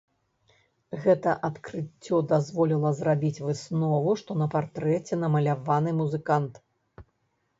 Гэта 1.01 1.33
адкрыццё 1.49 2.21
дазволіла 2.31 2.91
зрабіць 2.99 3.43
выснову, 3.47 4.15
што 4.21 4.31
на 4.43 4.47
партрэце 4.55 5.13
намаляваны 5.25 5.91
музыкант. 6.01 6.53